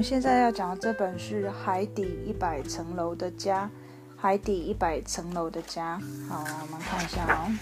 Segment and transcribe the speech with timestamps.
[0.00, 3.64] 们现在要讲的这本是《海底一百层楼的家》，
[4.18, 6.00] 《海底一百层楼的家》。
[6.26, 7.52] 好，我们看一下哦。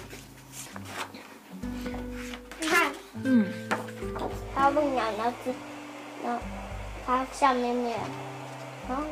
[2.61, 2.93] 你看，
[3.25, 3.53] 嗯，
[4.55, 5.53] 它不鸟，然后是，
[6.25, 6.41] 然后
[7.05, 7.99] 它下面没有，
[8.89, 9.03] 然后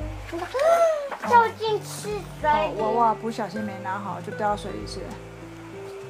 [1.26, 2.80] 掉进去水哦，里。
[2.80, 5.06] 娃娃不小心没拿好，就掉到水里去了。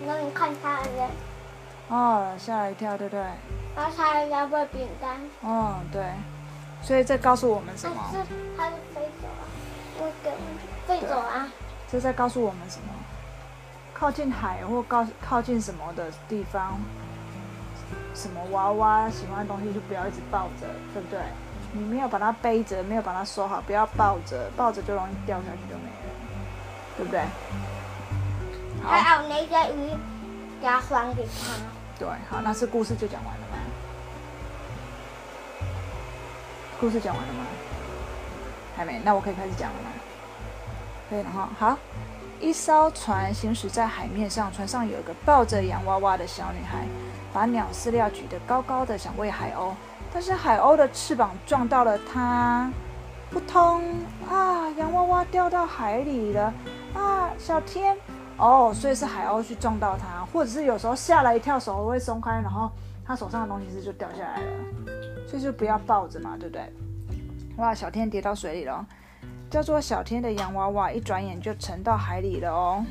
[0.07, 1.09] 然后你看它的人，
[1.89, 3.25] 哦，吓了一跳，对不对？
[3.75, 6.05] 然后它的要被饼干，哦，对。
[6.83, 8.03] 所以这告诉我们什但么？
[8.13, 8.19] 是
[8.57, 9.45] 它就飞走了，
[9.99, 10.33] 我跟
[10.87, 11.49] 飞走啊。
[11.91, 12.93] 这在告诉我们什么？
[13.95, 16.79] 靠近海或靠靠近什么的地方，
[18.15, 21.19] 什么娃娃喜欢的东西就不要一直抱着，对不对？
[21.73, 26.11] 你没有把它背着，没有把它收好，不要抱着，抱着就容易掉下去就没了，
[26.97, 27.21] 对不对？
[28.85, 29.91] 还有那个鱼，
[30.61, 31.55] 给它还给他。
[31.99, 33.57] 对，好，那是故事就讲完了吗？
[36.79, 37.41] 故事讲完了吗？
[38.77, 39.89] 还没，那我可以开始讲了吗？
[41.09, 41.49] 可以了哈。
[41.59, 41.79] 好，
[42.41, 46.87] 一艘船行驶在海面上，船上有一个抱着洋娃娃的小女孩，
[47.33, 49.73] 把鸟饲料举得高高的，想喂海鸥，
[50.13, 52.71] 但是海鸥的翅膀撞到了她，
[53.31, 53.83] 扑通
[54.29, 54.69] 啊！
[54.77, 56.53] 洋娃娃掉到海里了
[56.95, 57.31] 啊！
[57.39, 57.97] 小天。
[58.37, 62.71] 哦，所以是海鸥去撞到它，或者是有时候吓了一跳，手会松开，然后
[63.07, 64.47] 它手上的东西是就掉下来了，
[65.27, 66.73] 所以就不要抱着嘛，对不对？
[67.57, 68.87] 哇，小天跌到水里了，
[69.51, 72.85] 叫做小天的洋娃娃，一转眼就沉到海里了哦。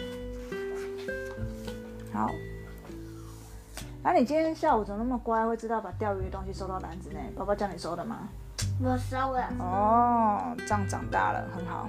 [2.12, 2.32] 好，
[4.02, 7.20] 那、你今天下午怎么那么乖，会知道把钓鱼的东西收到篮子内？
[7.36, 8.28] 爸爸叫你收的吗？
[8.82, 11.88] 我收了，哦，这样长大了，很好。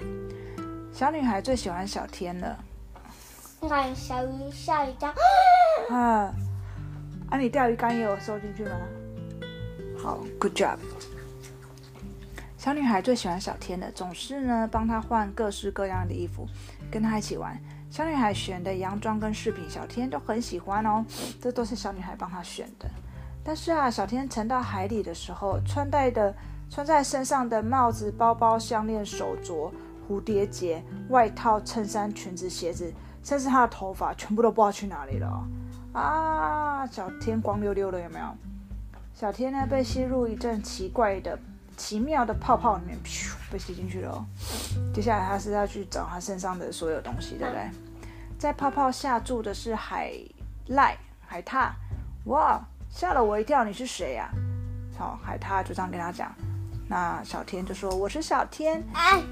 [0.93, 2.59] 小女孩最喜欢小天了。
[3.61, 5.13] 你看小鱼下一跳，
[5.91, 6.33] 啊，
[7.31, 8.77] 啊，你钓鱼竿也有收进去吗？
[10.07, 10.79] 好，good job。
[12.57, 16.47] 小女孩最喜欢小天了，总是呢帮她换各式各样的衣服，
[16.93, 17.61] 跟她一起玩。
[17.91, 21.05] 小女孩选的洋装跟饰品，小天都很喜欢哦，
[21.43, 22.89] 这都是小女孩帮她选的。
[23.43, 26.33] 但是啊，小天沉到海里的时候，穿戴的
[26.71, 29.73] 穿在身上的帽子、包包、项链、手镯、
[30.09, 32.95] 蝴蝶结、外套、衬衫、裙子、鞋子。
[33.25, 35.45] 甚至他的头发全部都不知道去哪里了
[35.93, 36.87] 啊！
[36.87, 38.27] 小天光溜溜的，有没有？
[39.19, 41.39] 小天呢被吸入一阵奇怪的、
[41.75, 44.27] 奇妙的泡泡里面，噗，被吸进去了哦。
[44.93, 47.71] 接下来他是要去找他身上的所有东西，对不对？
[48.39, 50.13] 在泡泡下住的是海
[50.67, 50.95] 赖、
[51.27, 51.71] 海獭。
[52.27, 52.61] 哇，
[52.91, 53.65] 吓了我一跳！
[53.65, 54.29] 你是谁呀、
[54.99, 56.31] 好，海獭就这样跟他讲。
[56.87, 59.23] 那小天就说：“我是小天。”哎，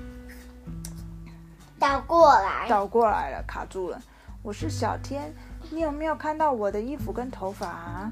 [1.79, 4.01] 倒过来，倒过来了，卡住了。
[4.43, 5.31] 我是小天，
[5.71, 8.11] 你有没有看到我的衣服跟头发、啊？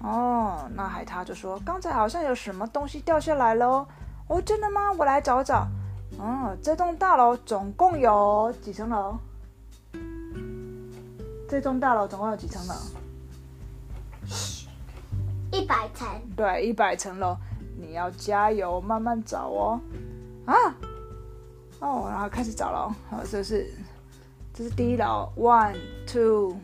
[0.00, 3.86] 哦，那海獭就说，刚才好像有什么东西掉下来了。
[4.28, 4.92] 哦，真的吗？
[4.92, 5.66] 我来找找。
[6.18, 9.16] 哦，这栋大楼总共有几层楼？
[11.48, 12.74] 这栋大楼总共有几层楼？
[15.52, 17.36] 一百层，对，一百层楼。
[17.78, 19.80] 你要加油，慢慢找哦。
[20.46, 20.54] 啊，
[21.80, 22.94] 哦，然后开始找了。
[23.10, 23.70] 好，这是
[24.52, 25.76] 这是第一楼，one
[26.06, 26.56] two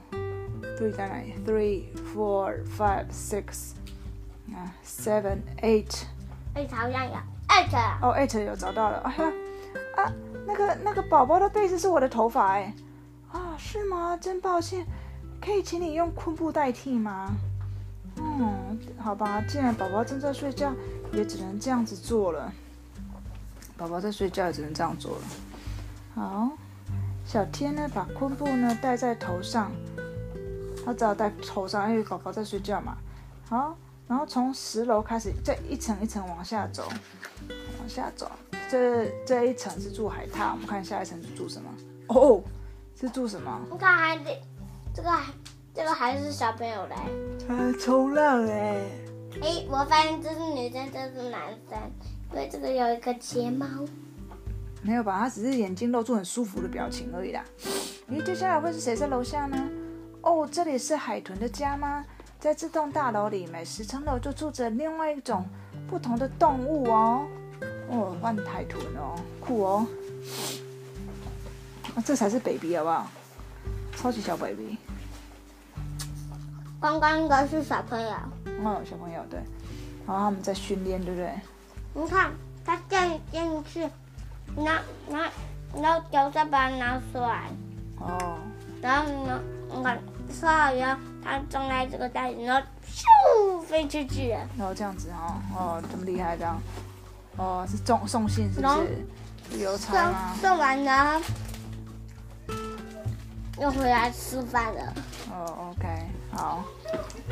[0.90, 1.84] 在哪里？three
[2.14, 3.72] four five six
[4.52, 6.04] 啊 seven eight
[6.54, 7.12] 哎，好像有
[7.48, 8.98] 二层，哦 eight 有找到了。
[9.00, 9.32] 哎呀
[9.96, 10.12] 啊，
[10.46, 12.74] 那个那个宝宝的被子是我的头发哎。
[13.30, 14.16] 啊，是吗？
[14.16, 14.86] 真抱歉，
[15.40, 17.34] 可以请你用昆布代替吗？
[18.18, 20.74] 嗯，好吧，既然宝宝正在睡觉，
[21.12, 22.52] 也只能这样子做了。
[23.76, 25.22] 宝宝在睡觉，也只能这样做了。
[26.14, 26.50] 好，
[27.24, 29.72] 小天呢，把昆布呢戴在头上，
[30.84, 32.96] 他只好戴头上，因为宝宝在睡觉嘛。
[33.48, 33.76] 好，
[34.08, 36.88] 然后从十楼开始，再一层一层往下走，
[37.78, 38.30] 往下走。
[38.70, 41.70] 这这一层是住海獭，我们看下一层是住什么？
[42.08, 42.42] 哦，
[42.98, 43.60] 是住什么？
[43.70, 44.40] 你看还得
[44.94, 45.32] 这个还
[45.74, 46.94] 这个还是小朋友嘞。
[47.48, 48.80] 啊，冲浪哎。
[49.40, 51.78] 哎，我发现这是女生，这是男生，
[52.32, 53.66] 因为这个有一个睫毛。
[54.82, 55.20] 没有吧？
[55.20, 57.44] 他只是眼睛露出很舒服的表情而已啦。
[58.10, 59.56] 咦，接下来会是谁在楼下呢？
[60.22, 62.04] 哦，这里是海豚的家吗？
[62.38, 65.44] 在这栋大楼里，每十层楼就住着另外一种
[65.88, 67.26] 不同的动物哦。
[67.88, 69.86] 哦，万海豚哦，酷哦。
[71.94, 73.06] 啊，这才是 baby 好不好？
[73.96, 74.78] 超级小 baby。
[76.80, 78.10] 刚刚的是小朋友，
[78.64, 79.40] 哦，小朋友对。
[80.06, 81.32] 然后他们在训练，对不对？
[81.94, 82.32] 你看
[82.64, 83.88] 他掉进去，
[84.56, 85.30] 拿拿
[85.80, 87.48] 然后脚再把它拿出来，
[87.98, 88.38] 哦，
[88.80, 89.40] 然后呢，
[89.70, 89.98] 你看
[90.32, 94.40] 收好以后，它装在这个袋子，然后咻飞出去了。
[94.58, 96.60] 然后这样子哦，哦，这么厉害这样。
[97.36, 99.04] 哦，是送送信是不是？
[99.50, 100.34] 是邮差送吗？
[100.40, 101.20] 送完然后
[103.60, 104.94] 又回来吃饭了。
[105.30, 105.88] 哦，OK，
[106.32, 106.64] 好，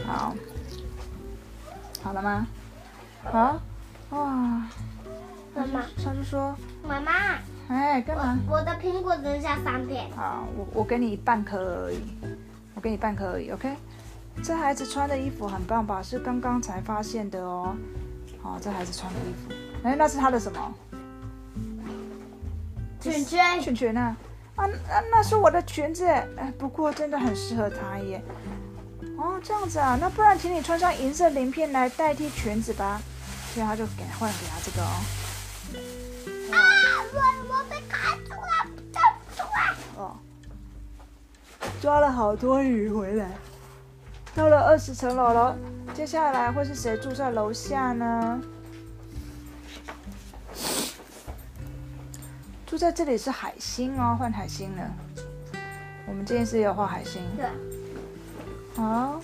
[0.07, 0.35] 好，
[2.03, 2.47] 好了吗？
[3.25, 3.61] 好，
[4.11, 4.19] 哇，
[5.55, 6.55] 妈妈，他就说，
[6.87, 7.13] 妈妈，
[7.69, 8.39] 哎，干嘛？
[8.49, 10.11] 我我的苹果剩下三片。
[10.17, 12.03] 好，我我给你半颗而已，
[12.81, 13.77] 我给你半颗而已，OK。
[14.43, 16.03] 这孩子穿的衣服很棒吧？
[16.03, 17.77] 是刚刚才发现的哦。
[18.43, 19.55] 好，这孩子穿的衣服，
[19.87, 20.75] 哎，那是他的什么？
[22.99, 24.17] 裙圈，裙裙啊？
[24.57, 28.23] 啊，那那是我的裙子，哎，不过真的很适合他耶。
[29.19, 32.99] 哦，这样子啊，那不然请你穿上银色鳞片来代替裙子吧。
[33.53, 35.20] 所以他就给换给他这个哦。
[41.81, 43.31] 抓了好多鱼回来。
[44.35, 45.57] 到了二十层楼了，
[45.95, 48.41] 接下来会是谁住在楼下呢？
[52.67, 54.83] 住在这里是海星哦，换海星了。
[56.07, 57.23] 我们今天是要画海星。
[57.37, 57.47] 对，
[58.77, 59.21] 好，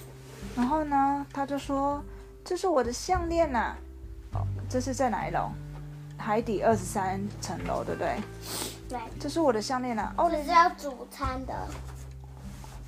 [0.56, 2.02] 然后呢，他就说
[2.43, 3.76] ：“这是我的项链呐、
[4.32, 5.50] 哦，这是在哪一楼？
[6.17, 8.17] 海底二十三层楼，对不对？
[8.88, 11.55] 对，这是我的项链呐、哦，这是要煮餐的。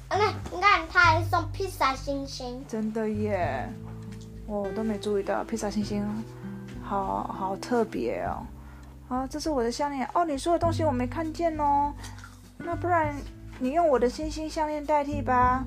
[0.08, 2.64] 啊，那你看，他还送披萨星星。
[2.66, 3.69] 真的耶！
[4.46, 6.02] 我都没注意到披萨星星，
[6.82, 8.46] 好好特别哦。
[9.06, 10.25] 好，这是我的项链哦。
[10.25, 11.93] 你说的东西我没看见哦，
[12.56, 13.14] 那不然
[13.58, 15.64] 你用我的星星项链代替吧。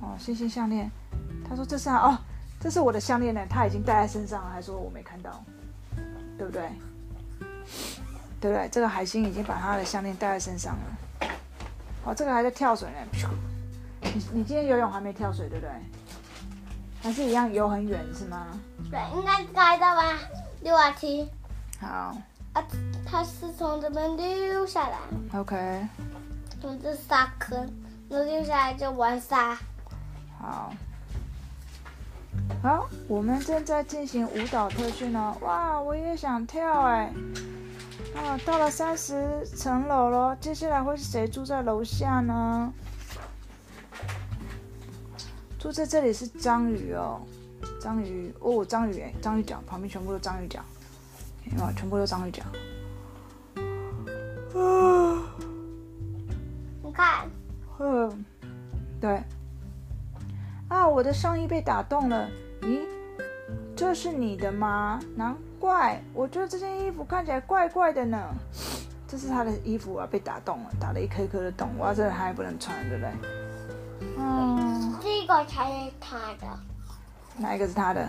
[0.00, 0.90] 哦，星星项链，
[1.46, 2.18] 他说这是啊哦，
[2.58, 5.44] 这是我的项链呢，他已经戴在身上了，还说我没看到，
[6.38, 6.70] 对不对？
[8.40, 8.68] 对不对？
[8.70, 10.98] 这个海星已经把他的项链戴在身上了。
[12.06, 13.28] 哦，这个还在跳水呢。
[14.02, 15.70] 你你今天游泳还没跳水对不对？
[17.02, 18.46] 还是一样游很远是吗？
[18.90, 20.18] 对，应该该的吧？
[20.62, 21.28] 六啊七
[21.80, 21.86] 好
[22.54, 22.64] 啊，
[23.04, 24.98] 它是从这边溜下来
[25.38, 25.86] ，，OK，
[26.60, 27.58] 从这沙坑，
[28.08, 29.56] 然后溜下来就玩沙。
[30.40, 30.72] 好，
[32.62, 35.36] 好，我们正在进行舞蹈特训哦。
[35.42, 37.12] 哇，我也想跳哎。
[38.16, 42.72] 啊，到了三十层楼了，接下来会是谁住在楼下呢？
[45.58, 47.20] 住在这里是章鱼哦，
[47.80, 50.60] 章鱼哦，章鱼哎，章鱼脚旁边全部都章鱼脚，
[51.44, 51.72] 有没有？
[51.72, 52.42] 全部都章鱼脚。
[54.58, 55.36] 啊。
[56.82, 57.28] 你看，
[57.78, 58.24] 嗯，
[58.98, 59.22] 对。
[60.68, 62.28] 啊，我的上衣被打洞了。
[62.62, 62.86] 咦，
[63.76, 64.98] 这是你的吗？
[65.14, 68.18] 难怪，我觉得这件衣服看起来怪怪的呢。
[69.08, 71.70] 这是他的衣服啊，被打洞了，打了一颗一颗的洞。
[71.78, 73.12] 哇，这个还不能穿，对不对？
[74.18, 76.58] 嗯，这个才是他的。
[77.38, 78.08] 哪一个是他的？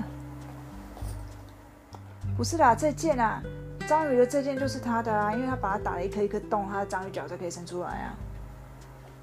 [2.35, 3.43] 不是啦，这件啊，
[3.87, 8.15] 章鱼的这件就是他的啊，因为他把它打了一颗一颗洞，他的章鱼脚才可以伸出来啊，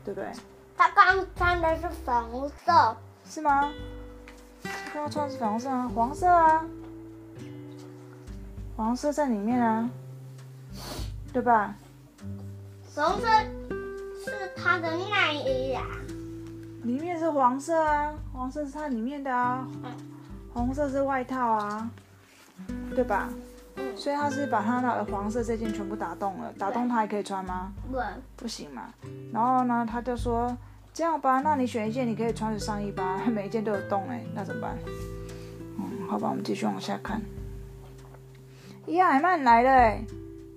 [0.04, 0.30] 对不对？
[0.76, 3.72] 他刚穿的是粉红色，是吗？
[4.92, 6.64] 刚刚穿的是粉红色啊，黄色啊，
[8.76, 9.88] 黄色在里面啊，
[11.32, 11.74] 对吧？
[12.92, 13.26] 粉红色
[14.24, 15.82] 是他的内衣啊。
[16.82, 19.66] 里面是黄色啊，黄色是它里面的啊，
[20.52, 21.90] 红色是外套啊，
[22.94, 23.28] 对吧？
[23.76, 27.72] 嗯，所以他是把他的黄色这件全部打洞了，打洞他还可以穿吗？
[27.90, 27.98] 不，
[28.36, 28.93] 不行嘛。
[29.32, 30.54] 然后呢，他就说
[30.93, 34.76] 这样吧，那你选一件你可以穿的上衣吧， 每一件都有洞哎，那怎么办？
[35.78, 37.22] 嗯，好吧，我们继续往下看。
[38.86, 40.05] 咦，海曼来了哎，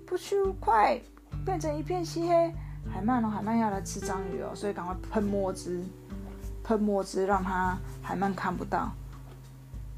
[0.06, 1.00] 不咻，快
[1.44, 2.54] 变成一片漆黑。
[2.92, 5.82] 海曼哦，海曼要来吃章鱼哦，所以赶快喷墨汁，
[6.62, 8.90] 喷墨汁让他海曼看不到。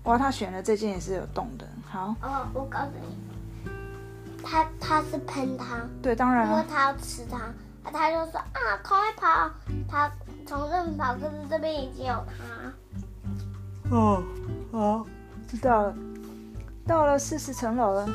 [0.05, 1.67] 哇，他选的这件也是有洞的。
[1.89, 9.51] 好，哦，我告诉你，他他是喷他，对，当然了，因为他要吃它，啊他就说啊，赶快跑！
[9.89, 10.11] 他
[10.47, 13.95] 从这边跑，可是这边已经有他。
[13.95, 14.23] 哦，
[14.71, 15.07] 好，
[15.49, 15.95] 知道了。
[16.91, 18.09] 到了四十层楼了。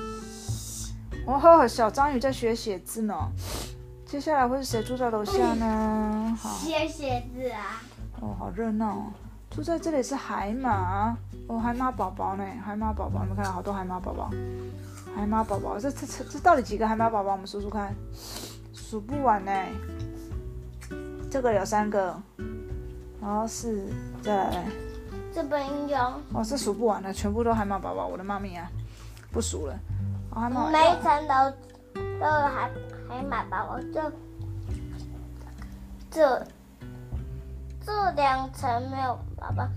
[1.26, 3.16] 哦，小章鱼在学写字呢。
[4.06, 6.38] 接下来会是谁住在楼下呢？
[6.38, 7.82] 好，写写字啊，
[8.20, 9.06] 哦，好热闹哦。
[9.50, 11.16] 住在这里是海马，
[11.48, 12.44] 哦，海马宝宝呢？
[12.66, 14.30] 海马宝宝，你们看到好多海马宝宝。
[15.16, 17.32] 海马宝宝，这这这这到底几个海马宝宝？
[17.32, 17.96] 我们数数看，
[18.74, 19.52] 数不完呢。
[21.32, 22.22] 这个有三个，
[23.22, 23.88] 然后是，
[24.22, 24.66] 再来
[25.36, 25.42] 嘞。
[25.42, 25.98] 这边有
[26.34, 28.70] 哦，是数不完的，全部都海马宝宝，我的妈咪啊，
[29.32, 29.78] 不数了。
[30.32, 31.52] 哦，海马每一层楼
[31.94, 32.72] 都有海
[33.10, 34.12] 海马宝宝，就
[36.10, 36.48] 这
[37.86, 39.68] 这两层没有宝宝。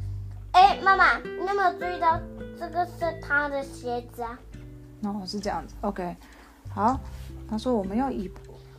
[0.52, 2.18] 哎，妈妈，你有没有注意到
[2.58, 4.38] 这个是他的鞋子啊？
[5.02, 6.16] 哦，是这样子，OK，
[6.72, 6.98] 好。
[7.50, 8.30] 他说我们要以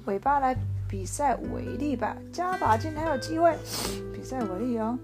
[0.06, 0.56] 尾巴来
[0.88, 3.58] 比赛为例吧，加把劲才有机会。
[4.14, 4.98] 比赛为例哦，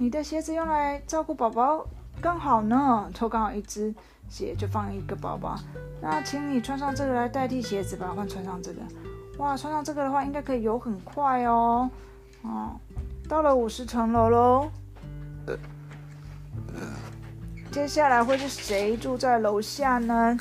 [0.00, 1.84] 你的鞋子用来照顾宝宝
[2.20, 3.92] 刚好呢，抽刚好一只
[4.28, 5.58] 鞋就放一个宝宝。
[6.00, 8.80] 那请你穿上这个来代替鞋子吧，换穿上这个。
[9.38, 11.90] 哇，穿上这个的话应该可以游很快哦。
[12.42, 12.76] 哦，
[13.28, 14.70] 到了五十层楼喽。
[17.72, 20.38] 接下来会是谁住在楼下呢？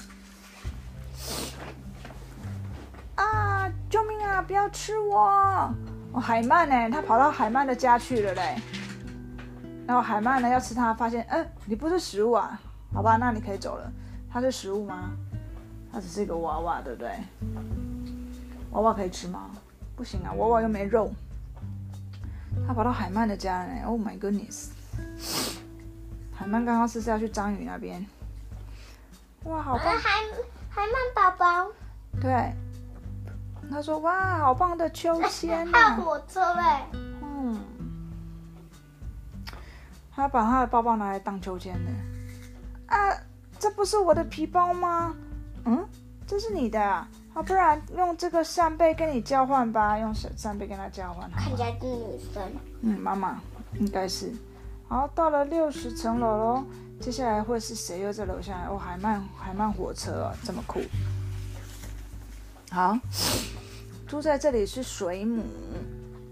[3.16, 3.72] 啊！
[3.90, 4.40] 救命啊！
[4.40, 5.28] 不要吃我！
[6.12, 6.90] 哦，海曼呢？
[6.92, 8.62] 他跑到海曼的家去了嘞。
[9.88, 12.60] 然后海曼呢要吃它，发现，嗯，你不是食物啊？
[12.94, 13.92] 好吧，那你可以走了。
[14.30, 15.12] 它是食物吗？
[15.92, 17.10] 它只是一个娃娃，对不对？
[18.72, 19.50] 娃娃可以吃吗？
[19.96, 21.12] 不行啊，娃娃又没肉。
[22.68, 23.86] 他跑到海曼的家呢。
[23.86, 24.70] Oh my goodness！
[26.36, 28.06] 海曼刚刚是是要去章鱼那边。
[29.46, 29.98] 哇，好棒！
[29.98, 30.10] 海
[30.70, 31.72] 海曼宝宝。
[32.20, 32.54] 对。
[33.70, 36.62] 他说：“哇，好棒的秋 千啊！”还有火车嘞。
[37.22, 37.60] 嗯。
[40.18, 41.92] 他把他的包包拿来当秋千的。
[42.88, 42.98] 啊，
[43.60, 45.16] 这不是我的皮包吗？
[45.66, 45.88] 嗯，
[46.26, 47.08] 这是你的啊。
[47.36, 51.30] 啊，不然用这个扇贝跟你交换吧，用扇扇贝跟他交换。
[51.30, 52.44] 看起来是女生。
[52.82, 53.40] 嗯，妈妈
[53.76, 54.34] 应该是。
[54.88, 56.64] 好，到了六十层楼喽，
[57.00, 58.68] 接下来会是谁又在楼下？
[58.72, 60.82] 哦，海曼海曼火车哦，这么酷。
[62.72, 62.98] 好，
[64.08, 65.44] 住在这里是水母，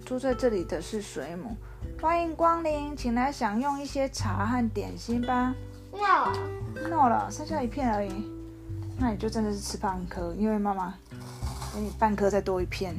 [0.03, 1.55] 住在这里的是水母。
[2.01, 5.53] 欢迎光临，请来享用一些茶和点心吧。
[5.91, 8.11] No，No 了，剩下一片而已。
[8.97, 10.93] 那你就真的是吃半颗，因为妈妈
[11.73, 12.95] 给你半颗再多一片。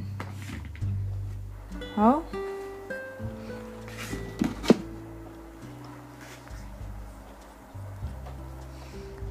[1.95, 2.21] 好。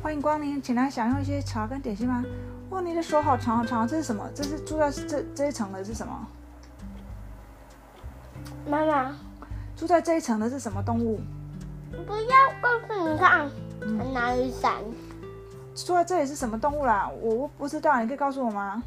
[0.03, 2.25] 欢迎光临，请来享用一些茶跟点心吗？
[2.71, 4.29] 哇，你的手好长好长，这是什么？
[4.35, 6.27] 这是住在这这一层的是什么？
[8.69, 9.17] 妈妈，
[9.77, 11.21] 住在这一层的是什么动物？
[12.07, 13.51] 不要告诉你看，
[14.13, 14.73] 哪里闪？
[15.75, 17.11] 住在这里是什么动物啦？
[17.21, 18.83] 我不知道，你可以告诉我吗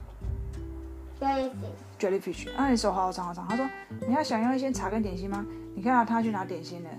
[1.22, 2.56] ？Jellyfish，Jellyfish。
[2.56, 3.48] 啊，你手好长好长。
[3.48, 3.70] 他说
[4.08, 5.46] 你要想用一些茶跟点心吗？
[5.76, 6.90] 你看到他去拿点心了，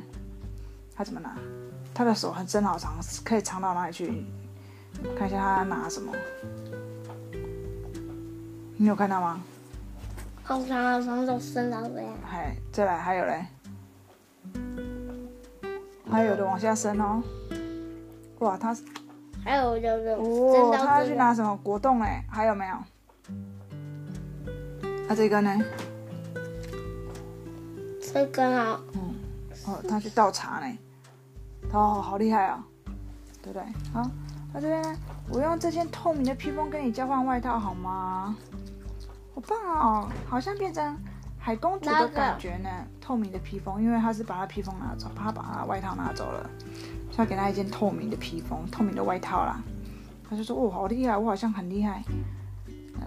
[0.94, 1.36] 他怎么拿？
[1.92, 2.94] 他的手很真好长，
[3.24, 4.24] 可以长到哪里去？
[5.18, 6.12] 看一下他拿什么？
[8.76, 9.40] 你有看到吗？
[10.44, 12.12] 好长好长手伸到这样。
[12.24, 13.44] 还再来，还有嘞，
[16.10, 17.22] 还有的往下伸哦。
[18.40, 18.76] 哇，他
[19.44, 22.24] 还有就是哦，他要去拿什么果冻哎？
[22.28, 22.74] 还有没有？
[25.08, 25.58] 啊，这个呢？
[28.12, 28.80] 这个啊。
[28.94, 29.14] 嗯。
[29.66, 30.78] 哦，他去倒茶呢。
[31.72, 32.64] 哦，好厉害啊，
[33.42, 33.62] 对不对？
[33.92, 34.10] 好，
[34.52, 34.96] 那这边呢？
[35.32, 38.36] 我用这件透明的披风跟你交换外套好吗？
[39.34, 40.96] 好棒哦，好像变成
[41.40, 42.68] 海公主的感觉呢。
[43.00, 46.48] 透明的披风，因为他是把他披风拿走，他把他外套拿走了，
[47.10, 49.60] 所以给他一件透明的披风，透明的外套啦。
[50.28, 52.04] 他就说：“哦，好厉害，我好像很厉害。”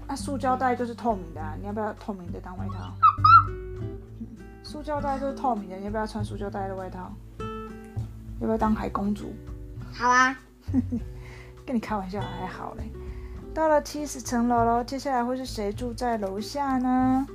[0.06, 2.94] 那塑胶袋就是透明的，你要不要透明的当外套？
[4.62, 7.10] 塑胶袋就是透明的，你要不要穿塑胶袋的外套？
[8.42, 9.34] 要不要当海公主？
[9.94, 10.38] 好啊，
[11.66, 12.92] 跟你开玩笑还好嘞。
[13.54, 17.26] 到了七十层楼了，接下来会是谁住在楼下呢？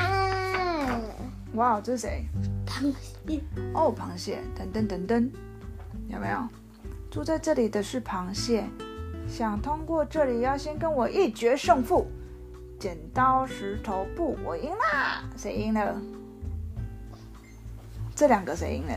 [0.00, 1.00] 啊！
[1.54, 2.24] 哇，这是谁？
[2.66, 3.42] 螃蟹
[3.74, 4.40] 哦，螃蟹！
[4.54, 5.30] 等等等等，
[6.08, 6.38] 有没有？
[7.10, 8.64] 住在这里的是螃蟹，
[9.28, 12.06] 想通过这里要先跟我一决胜负。
[12.78, 15.22] 剪刀石头布，我赢啦！
[15.36, 16.00] 谁赢了？
[18.14, 18.94] 这两个谁赢了？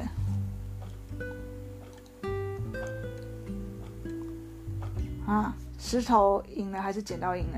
[5.26, 7.58] 啊，石头赢了还是剪刀赢了？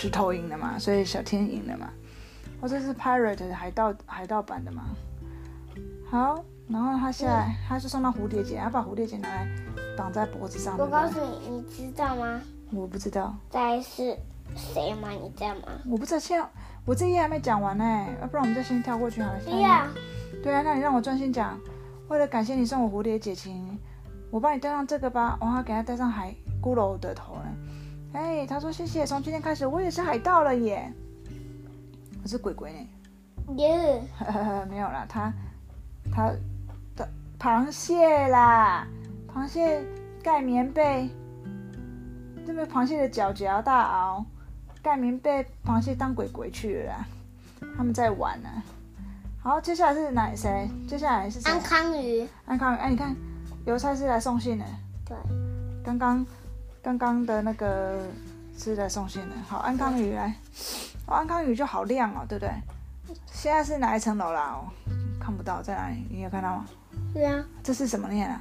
[0.00, 1.90] 石头赢的嘛，所以小天赢了嘛。
[2.62, 4.84] 哦，这是 pirate 海盗海盗版的嘛。
[6.10, 9.46] 好，然后他现在他是送到蝴蝶结，他把蝴蝶结拿来
[9.98, 10.74] 绑在脖子上。
[10.78, 12.40] 我告诉你，你知道吗？
[12.72, 13.36] 我不知道。
[13.50, 14.16] 在是
[14.56, 15.10] 谁吗？
[15.10, 15.60] 你在吗？
[15.84, 16.48] 我不知道，现在
[16.86, 17.84] 我这页还没讲完呢，
[18.22, 19.38] 要不然我们再先跳过去好了。
[19.44, 19.86] 对呀。
[20.42, 21.60] 对啊，那你让我专心讲。
[22.08, 23.78] 为了感谢你送我蝴蝶结情，
[24.30, 25.36] 我帮你戴上这个吧。
[25.42, 27.49] 我还给他戴上海骷髅的头呢。
[28.12, 29.06] 哎，他说谢谢。
[29.06, 30.92] 从今天开始，我也是海盗了耶！
[32.22, 32.78] 我是鬼鬼呢。
[33.56, 34.02] 耶！
[34.68, 35.32] 没有啦，他
[36.12, 36.32] 他
[36.96, 38.86] 的螃蟹啦，
[39.32, 39.82] 螃蟹
[40.22, 41.08] 盖棉被，
[42.46, 44.24] 这个螃蟹的脚脚大螯，
[44.82, 47.06] 盖棉被，螃蟹当鬼鬼去了啦。
[47.76, 48.48] 他们在玩呢。
[49.42, 50.68] 好，接下来是哪谁？
[50.88, 51.40] 接下来是？
[51.48, 52.28] 安康鱼。
[52.44, 53.14] 安康鱼，哎，你看，
[53.66, 54.64] 邮差是来送信的。
[55.04, 55.16] 对。
[55.82, 56.26] 刚刚，
[56.82, 58.00] 刚刚的那个
[58.56, 59.36] 是来送信的。
[59.48, 60.34] 好，安康鱼来。
[61.06, 62.50] 哦，安康鱼就好亮哦，对不对？
[63.26, 64.52] 现在是哪一层楼啦？
[64.54, 64.68] 哦，
[65.20, 66.06] 看不到，在哪里？
[66.10, 66.66] 你有看到吗？
[67.12, 67.44] 对啊。
[67.62, 68.40] 这是什么念啊？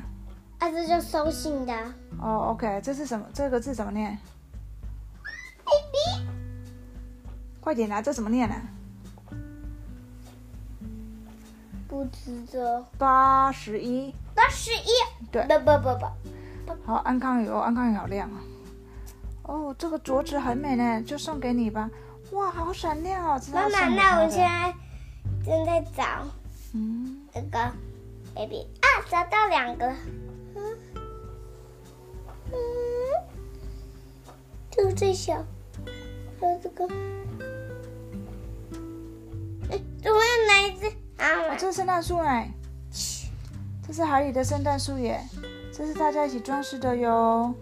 [0.59, 1.73] 啊，这叫收信的。
[2.21, 3.25] 哦，OK，这是什么？
[3.33, 4.17] 这个字怎么念
[7.59, 8.01] 快点啊！
[8.01, 8.55] 这怎么念呢？
[11.87, 12.85] 不知道。
[12.97, 14.13] 八十一。
[14.33, 14.89] 八十一。
[15.29, 15.43] 对。
[15.43, 16.05] 不不不不。
[16.85, 18.41] 好，安康鱼哦，安康鱼好亮啊。
[19.43, 21.89] 哦，这个镯子很美呢，就送给你吧。
[22.31, 23.41] 哇，好闪亮哦！
[23.51, 24.73] 妈妈，那我现在
[25.43, 26.03] 正在找，
[26.73, 27.71] 嗯，那个
[28.35, 29.87] baby 啊，找到两个。
[30.55, 30.77] 嗯
[32.51, 32.55] 嗯，
[34.69, 35.43] 这个最小，
[36.39, 36.85] 还有这个，
[39.71, 40.85] 哎，怎么有哪一只
[41.17, 41.55] 啊？
[41.57, 42.51] 这是圣诞树哎，
[43.87, 45.19] 这是海里的圣诞树耶，
[45.79, 47.55] 这是大家一起装饰的哟。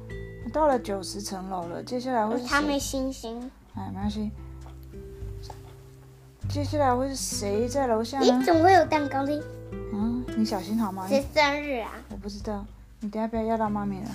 [0.52, 3.40] 到了九十层楼了，接下来会是他们星星。
[3.76, 4.32] 哎，没关系。
[6.50, 8.42] 接下来会是谁在楼下呢？
[8.44, 9.40] 怎么会有蛋糕呢？
[9.94, 11.08] 嗯，你小心好吗？
[11.08, 11.92] 谁生日啊？
[12.10, 12.66] 我不知道，
[13.02, 14.10] 你等下不要压到妈咪了。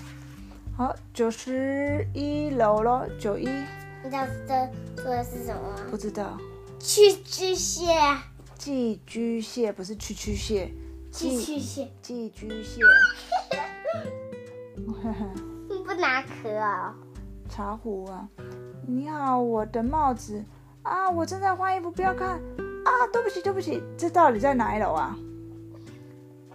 [0.76, 3.44] 好，九十一楼喽，九一。
[3.44, 5.76] 你知道这说的是什么吗？
[5.92, 6.36] 不知道。
[6.80, 7.86] 寄居蟹。
[8.58, 10.72] 寄居蟹不是蛐蛐蟹。
[11.12, 11.88] 寄居蟹。
[12.02, 12.80] 寄居蟹。
[15.68, 16.94] 你不拿壳啊？
[17.48, 18.28] 茶壶啊！
[18.86, 20.42] 你好，我的帽子
[20.82, 21.10] 啊！
[21.10, 23.06] 我正在换衣服，不要看啊！
[23.12, 25.16] 对不起，对不起，这到底在哪一楼啊？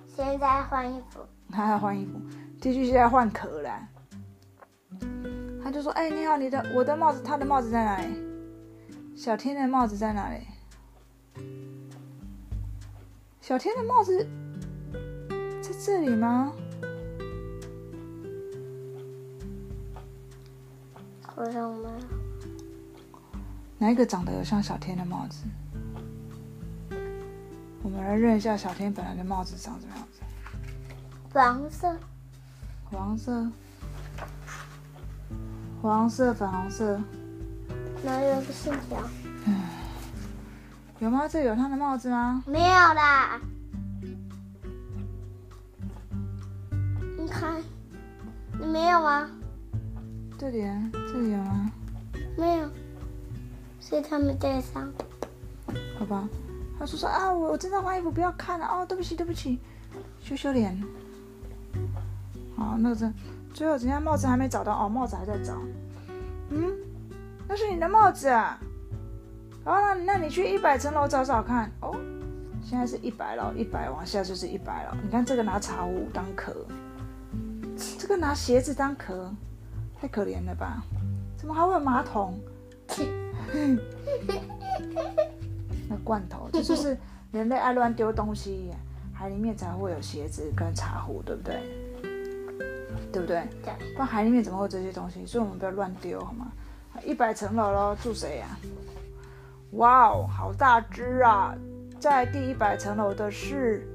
[0.07, 1.19] 现在换衣服。
[1.51, 2.19] 还要换衣服？
[2.59, 3.87] 寄居蟹在换壳了。
[5.63, 8.07] 他就说：“哎，你好，你的我的帽子，他的帽子在哪里？
[9.15, 10.47] 小天的帽子在哪里？
[13.41, 14.27] 小天的帽子
[15.61, 16.51] 在这里吗？
[21.37, 21.91] 好像没有。
[23.77, 25.43] 哪一个长得有像小天的帽子？
[27.83, 30.21] 我们来认一下小天本来的帽子长什么样子。
[31.31, 31.95] 黄色。
[32.85, 33.47] 黄色。”
[35.79, 36.99] 黄色、粉红色，
[38.03, 38.97] 哪有个线条？
[39.45, 39.61] 嗯，
[40.97, 41.27] 有吗？
[41.27, 42.43] 这有他的帽子吗？
[42.47, 43.39] 没有啦。
[50.37, 51.71] 这里啊，这里有吗？
[52.37, 52.69] 没有，
[53.79, 54.87] 所以他没戴上。
[55.97, 56.29] 好吧，
[56.77, 59.59] 他说说啊，我我正在换衣服，不要看了哦，对不起，对不起，
[60.21, 60.79] 羞羞脸。
[62.55, 63.13] 好，那个。
[63.53, 65.55] 最后，人家帽子还没找到哦，帽子还在找。
[66.51, 66.71] 嗯，
[67.47, 68.59] 那是你的帽子啊。
[69.63, 71.71] 好，那那你去一百层楼找找看。
[71.79, 71.95] 哦，
[72.63, 74.95] 现在是一百了，一百往下就是一百了。
[75.03, 76.53] 你看这个拿茶壶当壳，
[77.97, 79.33] 这个拿鞋子当壳，
[79.99, 80.83] 太可怜了吧？
[81.37, 82.39] 怎么还会有马桶？
[85.89, 86.97] 那罐头，这就是
[87.31, 88.71] 人类爱乱丢东西，
[89.13, 91.61] 海里面才会有鞋子跟茶壶，对不对？
[93.11, 93.47] 对不对？
[93.63, 93.73] 对。
[93.93, 95.25] 不然海里面怎么会有这些东西？
[95.25, 96.51] 所以我们不要乱丢，好吗？
[97.05, 98.47] 一百层楼喽，住谁呀？
[99.71, 101.53] 哇哦，好大只啊！
[101.99, 103.87] 在第一百层楼的是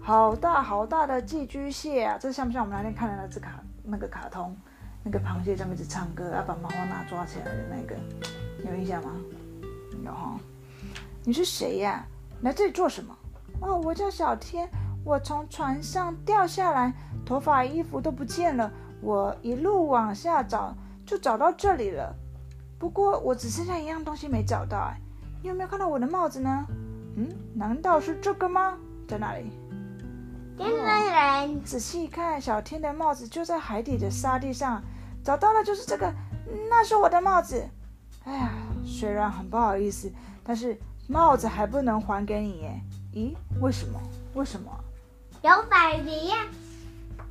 [0.00, 2.18] 好大好大的寄居蟹啊！
[2.20, 4.56] 这像不像我们那天看的那只卡那个卡通？
[5.08, 7.94] 那个螃蟹在那边唱歌，要把毛毛拿抓起来的那个，
[8.68, 9.12] 有印象吗？
[10.04, 10.36] 有哈。
[11.22, 12.04] 你是谁呀？
[12.40, 13.16] 来这里做什么？
[13.60, 14.68] 哦，我叫小天。
[15.04, 16.92] 我从船上掉下来，
[17.24, 18.68] 头发、衣服都不见了。
[19.00, 20.74] 我一路往下找，
[21.06, 22.12] 就找到这里了。
[22.76, 24.76] 不过我只剩下一样东西没找到。
[24.76, 25.00] 哎，
[25.40, 26.66] 你有没有看到我的帽子呢？
[27.14, 28.76] 嗯，难道是这个吗？
[29.06, 29.52] 在哪里？
[30.58, 34.82] 天人，仔细一看，小天的帽子就在海底的沙地上。
[35.26, 36.14] 找到了，就是这个。
[36.70, 37.68] 那是我的帽子。
[38.22, 38.52] 哎呀，
[38.86, 40.08] 虽然很不好意思，
[40.44, 42.80] 但是帽子还不能还给你耶。
[43.12, 44.00] 咦，为什么？
[44.34, 44.70] 为什么？
[45.42, 46.36] 有 baby 呀，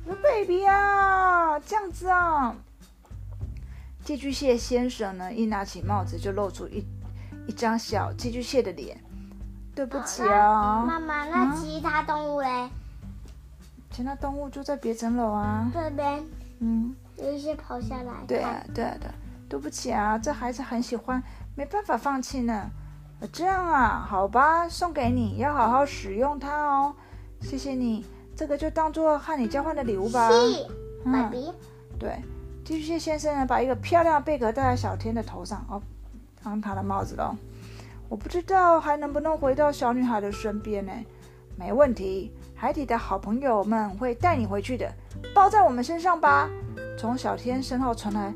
[0.06, 2.54] 有 baby 呀，这样子啊。
[4.04, 6.84] 寄居蟹先生呢，一拿起帽子就露出一
[7.48, 9.02] 一张小寄居蟹的脸。
[9.74, 12.68] 对不起啊，妈妈，那其他动物嘞？
[13.90, 15.70] 其他动物就在别层楼啊。
[15.72, 16.22] 这边，
[16.60, 18.12] 嗯，有一些跑下来。
[18.26, 19.10] 对啊，对啊，对，
[19.48, 21.22] 对不起啊，这孩子很喜欢，
[21.54, 22.70] 没办法放弃呢。
[23.32, 26.94] 这样啊，好吧，送给你，要好好使用它哦。
[27.40, 30.28] 谢谢你，这个就当做和你交换的礼物吧。
[31.04, 31.30] 嗯，
[31.98, 32.22] 对，
[32.64, 35.80] 寄居蟹先生呢，把一个漂亮的贝壳戴在小天的头上哦，
[36.42, 37.34] 当他的帽子喽。
[38.08, 40.92] 我不知道还能不能回到小女孩的身边呢。
[41.56, 44.90] 没问题，海底的好朋友们会带你回去的，
[45.34, 46.48] 包在我们身上吧。
[46.98, 48.32] 从小天身后传来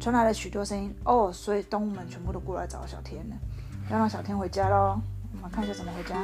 [0.00, 0.92] 传来了许多声音。
[1.04, 3.36] 哦，所以动物们全部都过来找小天了，
[3.90, 5.00] 要让小天回家喽。
[5.36, 6.16] 我们看一下怎么回家。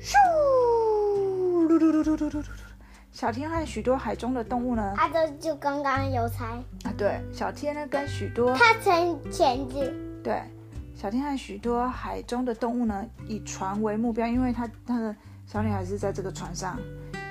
[0.00, 0.14] 咻！
[1.66, 2.44] 噜噜噜噜噜噜噜！
[3.10, 4.94] 小天和许多海中的动物呢？
[4.96, 9.92] 啊，这就刚刚邮差啊，对，小天呢跟许多他乘钳子，
[10.22, 10.40] 对，
[11.00, 16.78] 小天和许多海中的动物呢以船为目标，因为他他的小女孩是在这个船上，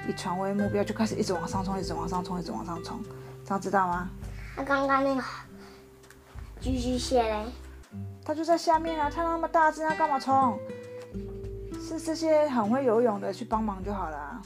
[0.07, 2.99] 以船为目标就开始一直往上冲，一直往上冲，一直往上冲，
[3.45, 4.09] 这样知道吗？
[4.55, 5.21] 他刚刚那个
[6.59, 7.45] 继续写嘞，
[8.25, 10.57] 他就在下面啊，他那么大只，他干嘛冲？
[11.79, 14.41] 是这些很会游泳的去帮忙就好了，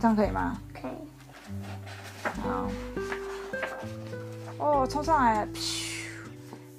[0.00, 0.58] 这样可以吗？
[0.74, 0.92] 可以。
[2.42, 2.68] 好。
[4.58, 5.46] 哦，冲上来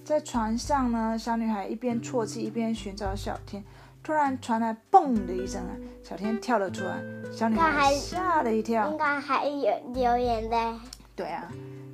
[0.03, 3.63] 在船上呢，小女孩一边啜泣一边寻找小天。
[4.03, 5.71] 突然传来“嘣”的一声啊，
[6.03, 6.99] 小天跳了出来，
[7.31, 8.89] 小女孩吓了一跳。
[8.89, 10.73] 应该还有流眼泪。
[11.15, 11.47] 对啊，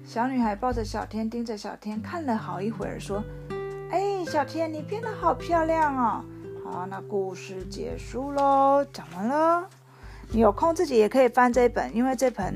[0.05, 3.21] 小女孩抱着小天，盯着小天看了好一会儿，说
[3.91, 6.23] ：“哎，小天，你变得好漂亮哦。”
[6.63, 9.67] 好，那故事结束喽，讲完了。
[10.31, 12.55] 你有空自己也可以翻这一本，因为这本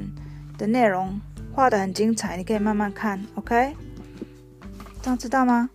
[0.57, 1.19] 的内容
[1.53, 3.21] 画的很精彩，你可以慢慢看。
[3.35, 3.75] OK，
[5.01, 5.69] 这样知道吗？